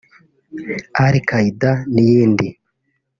Al-Qaeda 1.05 1.71
n’iyindi 1.93 2.47